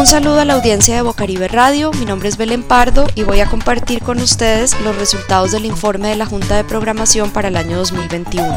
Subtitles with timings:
[0.00, 3.40] Un saludo a la audiencia de Bocaribe Radio, mi nombre es Belén Pardo y voy
[3.40, 7.56] a compartir con ustedes los resultados del informe de la Junta de Programación para el
[7.56, 8.48] año 2021.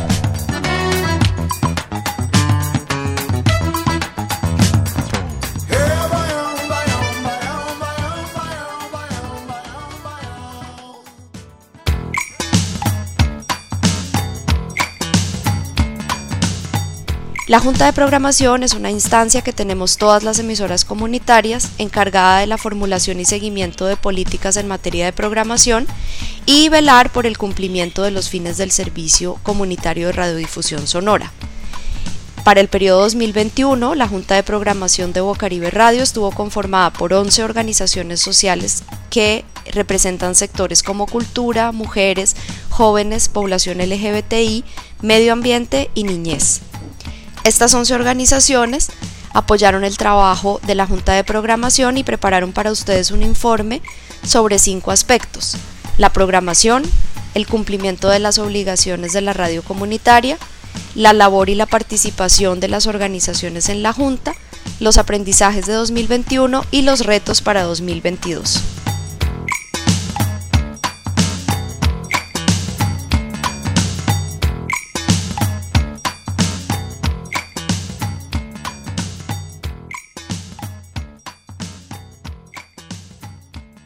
[17.46, 22.48] La Junta de Programación es una instancia que tenemos todas las emisoras comunitarias encargada de
[22.48, 25.86] la formulación y seguimiento de políticas en materia de programación
[26.46, 31.34] y velar por el cumplimiento de los fines del servicio comunitario de radiodifusión sonora.
[32.46, 37.44] Para el periodo 2021, la Junta de Programación de Bocaribe Radio estuvo conformada por 11
[37.44, 42.38] organizaciones sociales que representan sectores como cultura, mujeres,
[42.70, 44.64] jóvenes, población LGBTI,
[45.02, 46.62] medio ambiente y niñez.
[47.44, 48.90] Estas 11 organizaciones
[49.34, 53.82] apoyaron el trabajo de la Junta de Programación y prepararon para ustedes un informe
[54.26, 55.58] sobre cinco aspectos.
[55.98, 56.84] La programación,
[57.34, 60.38] el cumplimiento de las obligaciones de la radio comunitaria,
[60.96, 64.36] la labor y la participación de las organizaciones en la Junta,
[64.80, 68.62] los aprendizajes de 2021 y los retos para 2022.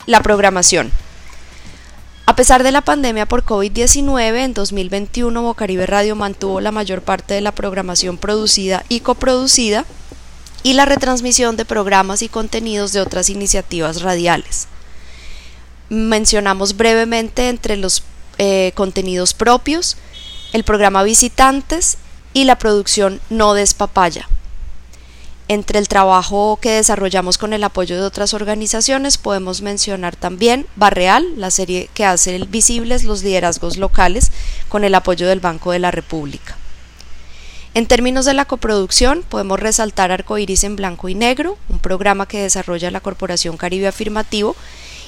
[0.08, 0.90] La programación.
[2.26, 7.34] A pesar de la pandemia por COVID-19, en 2021 Bocaribe Radio mantuvo la mayor parte
[7.34, 9.86] de la programación producida y coproducida
[10.64, 14.70] y la retransmisión de programas y contenidos de otras iniciativas radiales.
[15.90, 18.04] Mencionamos brevemente entre los
[18.38, 19.98] eh, contenidos propios
[20.54, 21.98] el programa Visitantes
[22.34, 24.30] y la producción No Despapaya.
[25.50, 31.26] Entre el trabajo que desarrollamos con el apoyo de otras organizaciones podemos mencionar también Barreal,
[31.38, 34.32] la serie que hace visibles los liderazgos locales
[34.68, 36.58] con el apoyo del Banco de la República.
[37.74, 42.42] En términos de la coproducción, podemos resaltar Arcoiris en Blanco y Negro, un programa que
[42.42, 44.56] desarrolla la Corporación Caribe Afirmativo,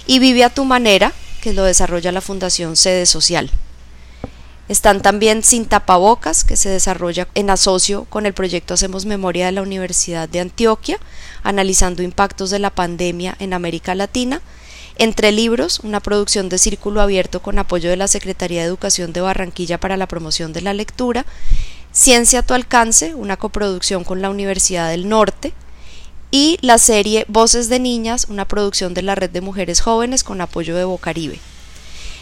[0.08, 1.12] y Vive a tu manera,
[1.42, 3.52] que lo desarrolla la Fundación Sede Social.
[4.70, 9.52] Están también Sin Tapabocas, que se desarrolla en asocio con el proyecto Hacemos Memoria de
[9.52, 11.00] la Universidad de Antioquia,
[11.42, 14.44] analizando impactos de la pandemia en América Latina.
[14.96, 19.22] Entre Libros, una producción de Círculo Abierto con apoyo de la Secretaría de Educación de
[19.22, 21.26] Barranquilla para la promoción de la lectura.
[21.92, 25.52] Ciencia a tu alcance, una coproducción con la Universidad del Norte.
[26.30, 30.42] Y la serie Voces de Niñas, una producción de la Red de Mujeres Jóvenes con
[30.42, 31.40] apoyo de Bocaribe.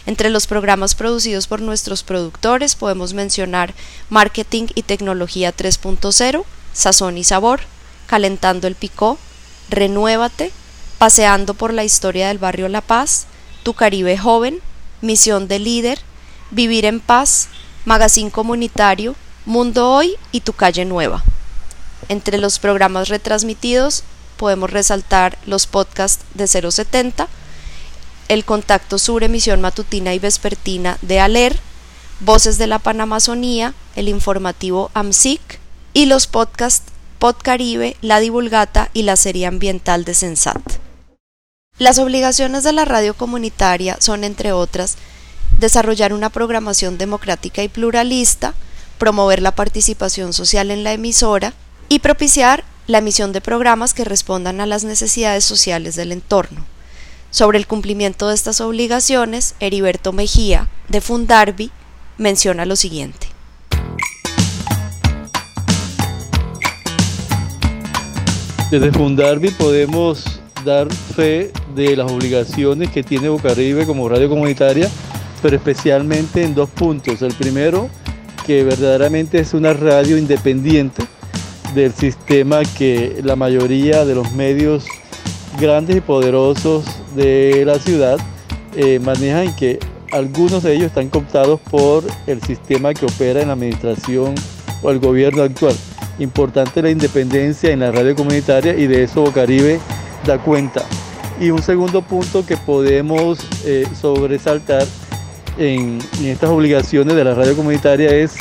[0.07, 3.73] Entre los programas producidos por nuestros productores podemos mencionar
[4.09, 7.59] Marketing y Tecnología 3.0, Sazón y Sabor,
[8.07, 9.17] Calentando el Picó,
[9.69, 10.53] Renuévate,
[10.97, 13.25] Paseando por la historia del barrio La Paz,
[13.63, 14.61] Tu Caribe Joven,
[15.01, 15.99] Misión de Líder,
[16.51, 17.49] Vivir en Paz,
[17.83, 19.13] Magazine Comunitario,
[19.45, 21.21] Mundo Hoy y Tu Calle Nueva.
[22.07, 24.03] Entre los programas retransmitidos
[24.37, 27.27] podemos resaltar los podcasts de 070,
[28.27, 31.59] el contacto sur emisión matutina y vespertina de ALER,
[32.19, 35.59] Voces de la Panamazonía, el informativo AMSIC
[35.93, 40.61] y los podcasts Podcaribe, La Divulgata y la serie ambiental de Sensat.
[41.79, 44.97] Las obligaciones de la radio comunitaria son, entre otras,
[45.59, 48.53] desarrollar una programación democrática y pluralista,
[48.97, 51.53] promover la participación social en la emisora
[51.89, 56.65] y propiciar la emisión de programas que respondan a las necesidades sociales del entorno.
[57.37, 61.69] Sobre el cumplimiento de estas obligaciones, Heriberto Mejía, de Fundarbi,
[62.17, 63.27] menciona lo siguiente.
[68.71, 74.89] Desde Fundarbi podemos dar fe de las obligaciones que tiene Bocaribe como radio comunitaria,
[75.43, 77.21] pero especialmente en dos puntos.
[77.21, 77.87] El primero,
[78.47, 81.03] que verdaderamente es una radio independiente
[81.75, 84.85] del sistema que la mayoría de los medios
[85.59, 86.83] grandes y poderosos
[87.15, 88.17] de la ciudad
[88.75, 89.79] eh, manejan que
[90.11, 94.35] algunos de ellos están cooptados por el sistema que opera en la administración
[94.81, 95.75] o el gobierno actual.
[96.19, 99.79] Importante la independencia en la radio comunitaria y de eso Bocaribe
[100.25, 100.83] da cuenta.
[101.39, 104.85] Y un segundo punto que podemos eh, sobresaltar
[105.57, 108.35] en, en estas obligaciones de la radio comunitaria es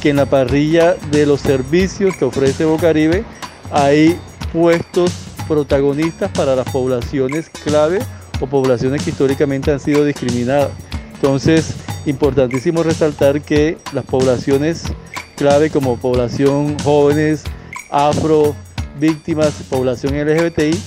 [0.00, 3.24] que en la parrilla de los servicios que ofrece Bocaribe
[3.70, 4.18] hay
[4.52, 7.98] puestos protagonistas para las poblaciones clave
[8.40, 10.70] o poblaciones que históricamente han sido discriminadas.
[11.14, 11.74] Entonces,
[12.06, 14.84] importantísimo resaltar que las poblaciones
[15.36, 17.42] clave como población jóvenes,
[17.90, 18.54] afro,
[19.00, 20.78] víctimas, población LGBTI,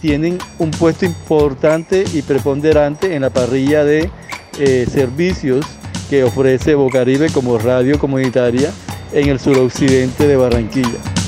[0.00, 4.10] tienen un puesto importante y preponderante en la parrilla de
[4.58, 5.66] eh, servicios
[6.08, 8.70] que ofrece Bocaribe como radio comunitaria
[9.12, 11.19] en el suroccidente de Barranquilla.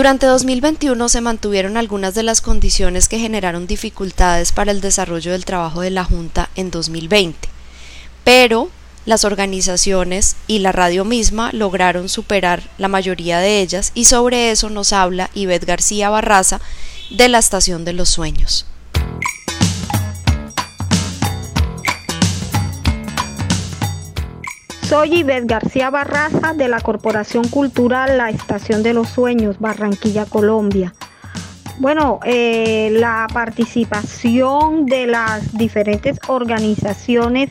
[0.00, 5.44] Durante 2021 se mantuvieron algunas de las condiciones que generaron dificultades para el desarrollo del
[5.44, 7.50] trabajo de la Junta en 2020,
[8.24, 8.70] pero
[9.04, 14.70] las organizaciones y la radio misma lograron superar la mayoría de ellas y sobre eso
[14.70, 16.62] nos habla Ivette García Barraza
[17.10, 18.69] de la Estación de los Sueños.
[24.90, 30.92] Soy Ivette García Barraza de la Corporación Cultural La Estación de los Sueños, Barranquilla, Colombia.
[31.78, 37.50] Bueno, eh, la participación de las diferentes organizaciones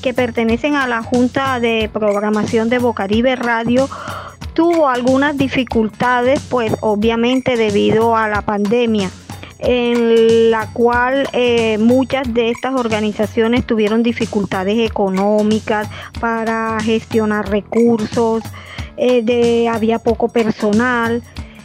[0.00, 3.86] que pertenecen a la Junta de Programación de Bocaribe Radio
[4.54, 9.10] tuvo algunas dificultades, pues obviamente debido a la pandemia
[9.58, 15.88] en la cual eh, muchas de estas organizaciones tuvieron dificultades económicas
[16.20, 18.42] para gestionar recursos,
[18.96, 21.22] eh, había poco personal,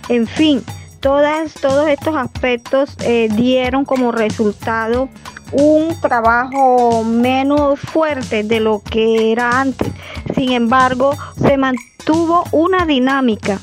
[0.09, 0.63] en fin,
[0.99, 5.09] todas, todos estos aspectos eh, dieron como resultado
[5.51, 9.87] un trabajo menos fuerte de lo que era antes.
[10.33, 13.59] Sin embargo, se mantuvo una dinámica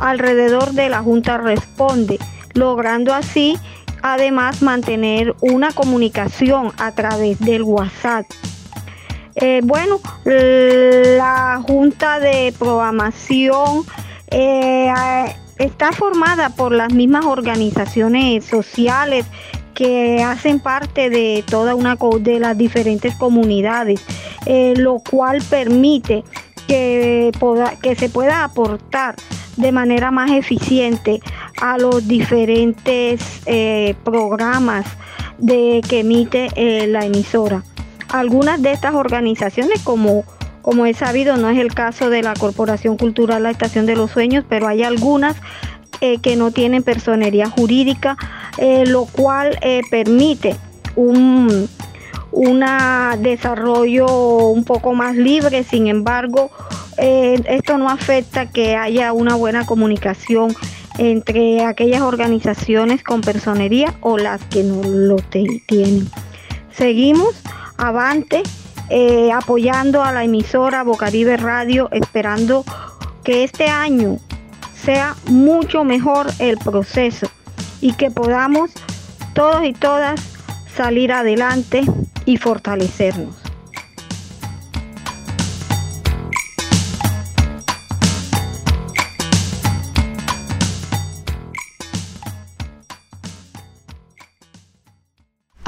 [0.00, 2.18] alrededor de la Junta Responde
[2.54, 3.56] logrando así
[4.02, 8.26] además mantener una comunicación a través del WhatsApp.
[9.36, 13.84] Eh, bueno, la Junta de Programación
[14.30, 14.92] eh,
[15.58, 19.26] está formada por las mismas organizaciones sociales
[19.74, 24.02] que hacen parte de toda una de las diferentes comunidades,
[24.46, 26.24] eh, lo cual permite
[26.66, 27.30] que,
[27.80, 29.14] que se pueda aportar
[29.56, 31.20] de manera más eficiente
[31.60, 34.86] a los diferentes eh, programas
[35.38, 37.62] de, que emite eh, la emisora.
[38.08, 40.24] Algunas de estas organizaciones, como,
[40.62, 44.10] como he sabido, no es el caso de la Corporación Cultural La Estación de los
[44.10, 45.36] Sueños, pero hay algunas
[46.00, 48.16] eh, que no tienen personería jurídica,
[48.86, 49.58] lo cual
[49.90, 50.56] permite
[50.96, 51.68] un
[53.18, 54.06] desarrollo
[54.48, 56.50] un poco más libre, sin embargo,
[56.98, 60.54] esto no afecta que haya una buena comunicación
[61.00, 66.06] entre aquellas organizaciones con personería o las que no lo tienen.
[66.70, 67.40] Seguimos
[67.78, 68.42] avante
[68.90, 72.66] eh, apoyando a la emisora Bocaribe Radio, esperando
[73.24, 74.18] que este año
[74.74, 77.30] sea mucho mejor el proceso
[77.80, 78.70] y que podamos
[79.32, 80.20] todos y todas
[80.76, 81.82] salir adelante
[82.26, 83.39] y fortalecernos.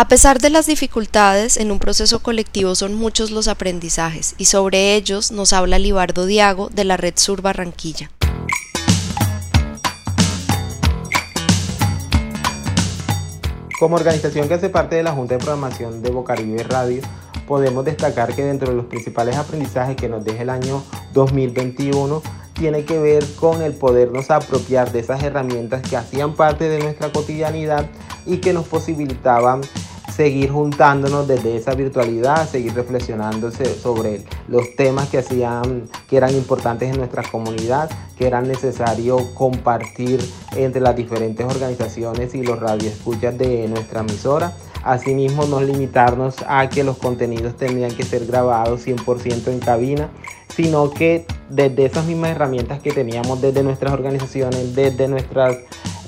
[0.03, 4.97] A pesar de las dificultades, en un proceso colectivo son muchos los aprendizajes y sobre
[4.97, 8.11] ellos nos habla Libardo Diago de la Red Sur Barranquilla.
[13.79, 17.01] Como organización que hace parte de la Junta de Programación de Bocaribe Radio,
[17.47, 20.82] podemos destacar que dentro de los principales aprendizajes que nos deja el año
[21.13, 22.23] 2021
[22.55, 27.13] tiene que ver con el podernos apropiar de esas herramientas que hacían parte de nuestra
[27.13, 27.87] cotidianidad
[28.27, 29.63] y que nos posibilitaban
[30.15, 36.91] seguir juntándonos desde esa virtualidad, seguir reflexionando sobre los temas que hacían, que eran importantes
[36.91, 40.21] en nuestra comunidad, que eran necesario compartir
[40.55, 44.53] entre las diferentes organizaciones y los radioescuchas de nuestra emisora.
[44.85, 50.11] Asimismo, no limitarnos a que los contenidos tendrían que ser grabados 100% en cabina,
[50.49, 55.57] sino que desde esas mismas herramientas que teníamos desde nuestras organizaciones, desde, nuestras,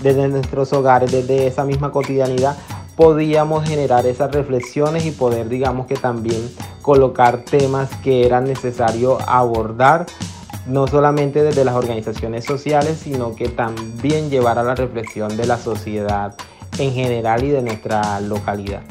[0.02, 2.56] desde nuestros hogares, desde esa misma cotidianidad,
[2.96, 6.50] podíamos generar esas reflexiones y poder, digamos que también
[6.82, 10.06] colocar temas que eran necesario abordar,
[10.66, 15.58] no solamente desde las organizaciones sociales, sino que también llevar a la reflexión de la
[15.58, 16.34] sociedad
[16.78, 18.82] en general y de nuestra localidad.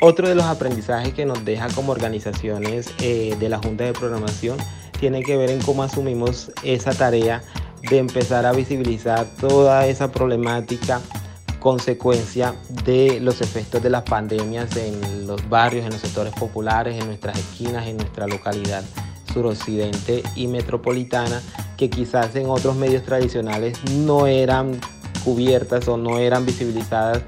[0.00, 4.56] Otro de los aprendizajes que nos deja como organizaciones eh, de la Junta de Programación
[5.00, 7.42] tiene que ver en cómo asumimos esa tarea
[7.90, 11.00] de empezar a visibilizar toda esa problemática
[11.68, 12.54] consecuencia
[12.86, 17.38] de los efectos de las pandemias en los barrios, en los sectores populares, en nuestras
[17.38, 18.82] esquinas, en nuestra localidad
[19.34, 21.42] suroccidente y metropolitana,
[21.76, 24.80] que quizás en otros medios tradicionales no eran
[25.22, 27.20] cubiertas o no eran visibilizadas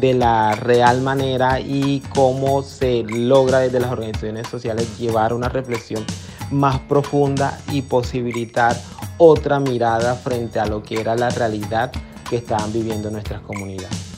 [0.00, 6.04] de la real manera y cómo se logra desde las organizaciones sociales llevar una reflexión
[6.50, 8.76] más profunda y posibilitar
[9.18, 11.92] otra mirada frente a lo que era la realidad
[12.28, 14.16] que estaban viviendo nuestras comunidades.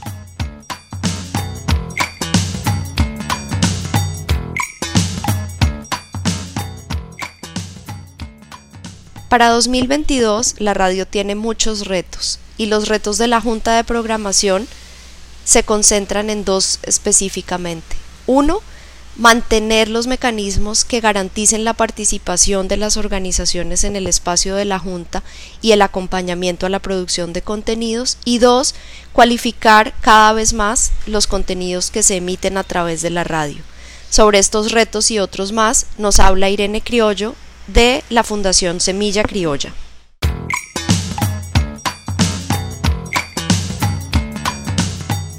[9.29, 14.67] Para 2022 la radio tiene muchos retos y los retos de la Junta de Programación
[15.45, 17.97] se concentran en dos específicamente.
[18.27, 18.61] Uno,
[19.19, 24.79] mantener los mecanismos que garanticen la participación de las organizaciones en el espacio de la
[24.79, 25.25] Junta
[25.61, 28.77] y el acompañamiento a la producción de contenidos y dos,
[29.13, 33.59] cualificar cada vez más los contenidos que se emiten a través de la radio.
[34.09, 37.35] Sobre estos retos y otros más nos habla Irene Criollo
[37.67, 39.75] de la Fundación Semilla Criolla.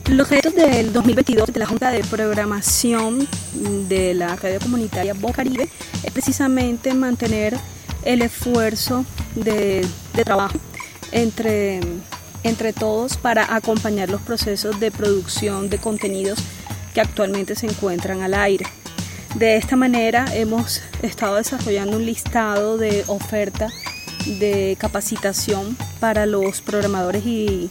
[0.09, 3.27] Los retos del 2022 de la Junta de Programación
[3.87, 5.69] de la Radio Comunitaria Bocaribe
[6.03, 7.55] es precisamente mantener
[8.03, 9.85] el esfuerzo de,
[10.25, 10.57] trabajo
[11.11, 11.79] entre,
[12.43, 16.39] entre todos para acompañar los procesos de producción de contenidos
[16.95, 18.65] que actualmente se encuentran al aire.
[19.35, 23.67] De esta manera hemos estado desarrollando un listado de oferta
[24.39, 27.69] de capacitación para los programadores y,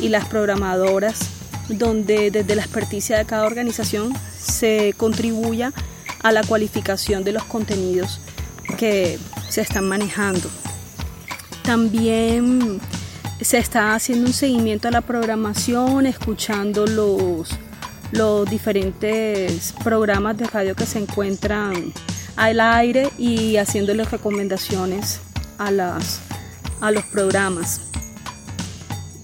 [0.00, 1.37] y las programadoras
[1.68, 5.72] donde desde la experticia de cada organización se contribuya
[6.22, 8.20] a la cualificación de los contenidos
[8.76, 10.48] que se están manejando.
[11.62, 12.80] También
[13.40, 17.50] se está haciendo un seguimiento a la programación, escuchando los,
[18.12, 21.92] los diferentes programas de radio que se encuentran
[22.36, 25.20] al aire y haciéndoles recomendaciones
[25.58, 26.20] a, las,
[26.80, 27.80] a los programas.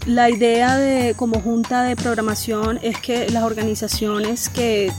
[0.07, 4.93] La idea de como junta de programación es que las organizaciones que,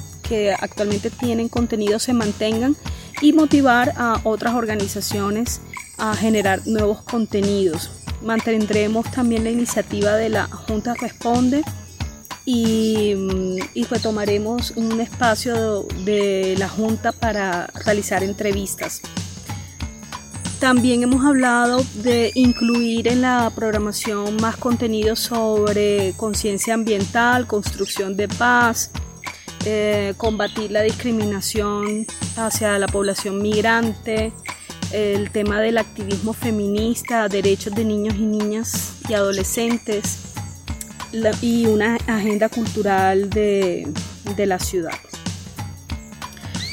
[0.60, 2.76] actualmente tienen contenido se mantengan
[3.22, 5.62] y motivar a otras organizaciones
[6.00, 7.92] a generar nuevos contenidos.
[8.24, 11.64] Mantendremos también la iniciativa de la Junta Responde
[12.44, 13.14] y,
[13.76, 19.02] y, retomaremos un espacio de la Junta para realizar entrevistas.
[20.66, 28.28] También hemos hablado de incluir en la programación más contenido sobre conciencia ambiental, construcción de
[28.28, 28.90] paz,
[29.64, 34.34] eh, combatir la discriminación hacia la población migrante,
[34.92, 40.34] el tema del activismo feminista, derechos de niños y niñas y adolescentes
[41.44, 43.88] y una agenda cultural de,
[44.36, 44.98] la ciudad.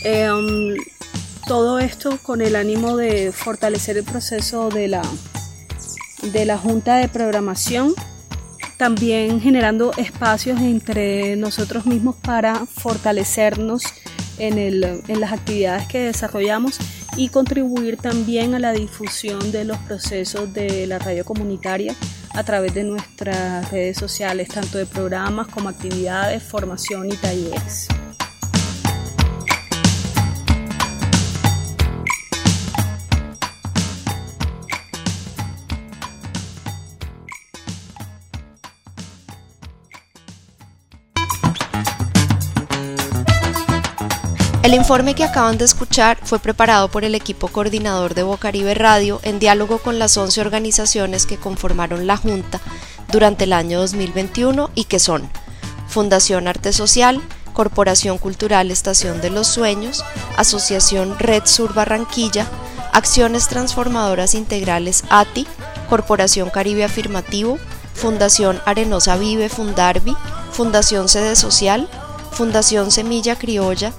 [0.03, 0.77] Em,
[1.47, 5.03] todo esto con el ánimo de fortalecer el proceso de la,
[6.23, 7.95] de la Junta de Programación,
[8.77, 13.83] también generando espacios entre nosotros mismos para fortalecernos
[14.39, 16.79] en, en las actividades que desarrollamos
[17.17, 21.95] y contribuir también a la difusión de los procesos de la radio comunitaria
[22.35, 27.89] a través de nuestras redes sociales, tanto de programas como actividades, formación y talleres.
[44.63, 49.21] El informe que acaban de escuchar fue preparado por el equipo coordinador de Bocaribe Radio
[49.25, 52.61] en diálogo con las 11 organizaciones que conformaron la Junta
[53.11, 55.29] durante el año 2021 y que son
[55.89, 57.21] Fundación Arte Social,
[57.53, 60.05] Corporación Cultural Estación de los Sueños,
[60.37, 62.47] Asociación Red Sur Barranquilla,
[62.93, 65.45] Acciones Transformadoras Integrales ATI,
[65.91, 67.59] Corporación Caribe Afirmativo,
[67.95, 70.17] Fundación Arenosa Vive Fundarvi,
[70.53, 71.89] Fundación Sede Social,
[72.31, 73.93] Fundación Semilla Criolla,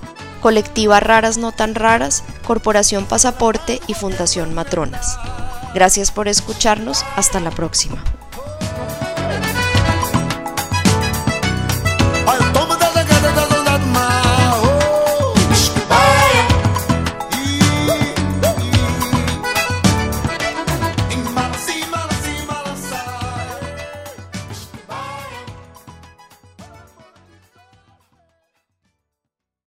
[0.44, 5.18] Colectiva Raras No Tan Raras, Corporación Pasaporte y Fundación Matronas.
[5.74, 8.04] Gracias por escucharnos, hasta la próxima.